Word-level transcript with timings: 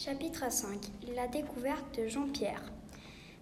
Chapitre 0.00 0.44
5 0.48 0.78
La 1.16 1.26
découverte 1.26 1.98
de 1.98 2.06
Jean-Pierre. 2.06 2.62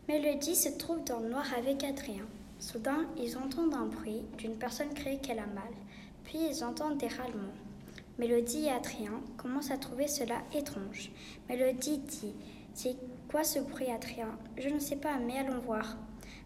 Mélodie 0.08 0.56
se 0.56 0.70
trouve 0.70 1.04
dans 1.04 1.20
le 1.20 1.28
noir 1.28 1.44
avec 1.54 1.84
Adrien. 1.84 2.24
Soudain, 2.58 3.04
ils 3.18 3.36
entendent 3.36 3.74
un 3.74 3.84
bruit 3.84 4.22
d'une 4.38 4.56
personne 4.56 4.94
créée 4.94 5.18
qu'elle 5.18 5.38
a 5.38 5.46
mal. 5.46 5.68
Puis 6.24 6.38
ils 6.50 6.64
entendent 6.64 6.96
des 6.96 7.08
râlements. 7.08 7.52
Mélodie 8.18 8.64
et 8.64 8.70
Adrien 8.70 9.20
commencent 9.36 9.70
à 9.70 9.76
trouver 9.76 10.08
cela 10.08 10.36
étrange. 10.54 11.10
Mélodie 11.50 11.98
dit 11.98 12.32
C'est 12.72 12.96
quoi 13.30 13.44
ce 13.44 13.58
bruit, 13.58 13.90
Adrien? 13.90 14.38
Je 14.56 14.70
ne 14.70 14.78
sais 14.78 14.96
pas, 14.96 15.18
mais 15.18 15.38
allons 15.38 15.58
voir. 15.58 15.98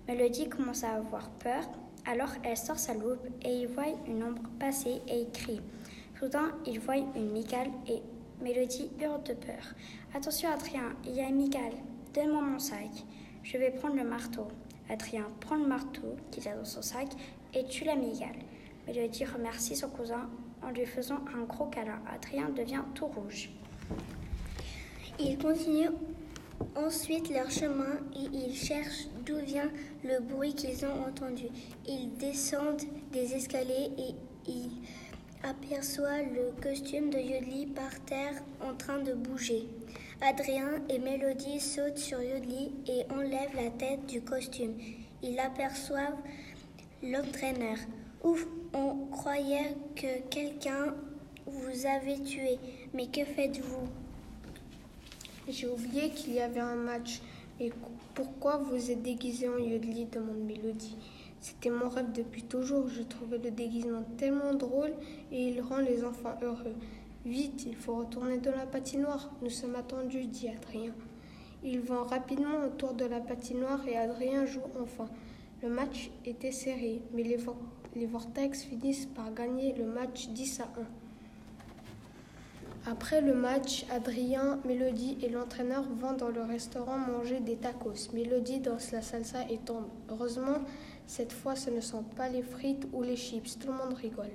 Mélodie 0.08 0.48
commence 0.48 0.82
à 0.82 0.94
avoir 0.94 1.30
peur, 1.30 1.62
alors 2.04 2.32
elle 2.42 2.56
sort 2.56 2.80
sa 2.80 2.94
loupe 2.94 3.28
et 3.42 3.60
il 3.60 3.68
voit 3.68 3.94
une 4.08 4.24
ombre 4.24 4.42
passer 4.58 5.02
et 5.06 5.20
il 5.20 5.30
crie. 5.30 5.60
Soudain, 6.18 6.50
il 6.66 6.80
voit 6.80 6.96
une 6.96 7.30
migale 7.30 7.70
et 7.86 8.02
Mélodie 8.42 8.90
hurle 9.00 9.22
de 9.24 9.34
peur. 9.34 9.74
Attention, 10.14 10.50
Adrien, 10.50 10.94
il 11.04 11.14
y 11.14 11.20
a 11.20 11.30
Miguel. 11.30 11.72
Donne-moi 12.14 12.40
mon 12.40 12.58
sac. 12.58 12.90
Je 13.42 13.58
vais 13.58 13.70
prendre 13.70 13.96
le 13.96 14.04
marteau. 14.04 14.48
Adrien 14.88 15.26
prend 15.40 15.56
le 15.56 15.66
marteau 15.66 16.16
qu'il 16.30 16.48
a 16.48 16.56
dans 16.56 16.64
son 16.64 16.80
sac 16.80 17.08
et 17.52 17.64
tue 17.66 17.84
la 17.84 17.96
migale. 17.96 18.38
Mélodie 18.86 19.26
remercie 19.26 19.76
son 19.76 19.90
cousin 19.90 20.28
en 20.62 20.70
lui 20.70 20.86
faisant 20.86 21.20
un 21.36 21.42
gros 21.42 21.66
câlin. 21.66 22.00
Adrien 22.12 22.48
devient 22.48 22.82
tout 22.94 23.06
rouge. 23.06 23.50
Ils 25.18 25.36
continuent 25.36 25.92
ensuite 26.76 27.30
leur 27.30 27.50
chemin 27.50 27.98
et 28.16 28.24
ils 28.32 28.54
cherchent 28.54 29.08
d'où 29.26 29.36
vient 29.36 29.70
le 30.02 30.20
bruit 30.20 30.54
qu'ils 30.54 30.84
ont 30.86 31.04
entendu. 31.06 31.46
Ils 31.86 32.10
descendent 32.18 32.82
des 33.12 33.34
escaliers 33.34 33.90
et 33.98 34.14
ils 34.48 34.70
aperçoit 35.42 36.22
le 36.22 36.52
costume 36.62 37.10
de 37.10 37.18
Yodli 37.18 37.66
par 37.66 37.98
terre 38.04 38.42
en 38.60 38.74
train 38.74 38.98
de 38.98 39.14
bouger. 39.14 39.66
Adrien 40.20 40.82
et 40.88 40.98
Mélodie 40.98 41.60
sautent 41.60 41.98
sur 41.98 42.20
Yodli 42.20 42.72
et 42.86 43.10
enlèvent 43.10 43.56
la 43.56 43.70
tête 43.70 44.04
du 44.06 44.20
costume. 44.20 44.74
Ils 45.22 45.38
aperçoivent 45.38 46.18
l'entraîneur. 47.02 47.78
Ouf, 48.22 48.46
on 48.74 49.06
croyait 49.06 49.76
que 49.96 50.20
quelqu'un 50.28 50.94
vous 51.46 51.86
avait 51.86 52.18
tué. 52.18 52.58
Mais 52.92 53.06
que 53.06 53.24
faites-vous? 53.24 53.88
J'ai 55.48 55.68
oublié 55.68 56.10
qu'il 56.10 56.34
y 56.34 56.40
avait 56.40 56.60
un 56.60 56.76
match. 56.76 57.20
Et 57.58 57.72
pourquoi 58.14 58.58
vous 58.58 58.90
êtes 58.90 59.02
déguisé 59.02 59.48
en 59.48 59.58
Yodli? 59.58 60.04
demande 60.06 60.44
Mélodie. 60.46 60.96
C'était 61.40 61.70
mon 61.70 61.88
rêve 61.88 62.12
depuis 62.12 62.42
toujours. 62.42 62.88
Je 62.88 63.02
trouvais 63.02 63.38
le 63.38 63.50
déguisement 63.50 64.04
tellement 64.18 64.54
drôle 64.54 64.92
et 65.32 65.48
il 65.48 65.60
rend 65.60 65.78
les 65.78 66.04
enfants 66.04 66.36
heureux. 66.42 66.74
Vite, 67.24 67.64
il 67.66 67.76
faut 67.76 67.96
retourner 67.96 68.38
dans 68.38 68.54
la 68.54 68.66
patinoire. 68.66 69.30
Nous 69.42 69.50
sommes 69.50 69.76
attendus, 69.76 70.26
dit 70.26 70.48
Adrien. 70.48 70.92
Ils 71.62 71.80
vont 71.80 72.04
rapidement 72.04 72.64
autour 72.66 72.94
de 72.94 73.04
la 73.04 73.20
patinoire 73.20 73.86
et 73.86 73.96
Adrien 73.96 74.46
joue 74.46 74.60
enfin. 74.80 75.08
Le 75.62 75.68
match 75.68 76.10
était 76.24 76.52
serré, 76.52 77.02
mais 77.12 77.22
les, 77.22 77.38
les 77.94 78.06
Vortex 78.06 78.62
finissent 78.62 79.06
par 79.06 79.32
gagner 79.34 79.74
le 79.74 79.84
match 79.84 80.28
10 80.28 80.60
à 80.60 80.64
1. 80.64 81.09
Après 82.86 83.20
le 83.20 83.34
match, 83.34 83.84
Adrien, 83.90 84.58
Mélodie 84.64 85.18
et 85.22 85.28
l'entraîneur 85.28 85.84
vont 86.00 86.14
dans 86.14 86.30
le 86.30 86.40
restaurant 86.42 86.96
manger 86.96 87.40
des 87.40 87.56
tacos. 87.56 88.10
Mélodie 88.14 88.60
danse 88.60 88.90
la 88.92 89.02
salsa 89.02 89.40
et 89.50 89.58
tombe. 89.58 89.86
Heureusement, 90.08 90.60
cette 91.06 91.32
fois, 91.32 91.56
ce 91.56 91.68
ne 91.68 91.82
sont 91.82 92.02
pas 92.02 92.30
les 92.30 92.42
frites 92.42 92.86
ou 92.94 93.02
les 93.02 93.16
chips. 93.16 93.58
Tout 93.58 93.68
le 93.68 93.74
monde 93.74 93.94
rigole. 93.94 94.30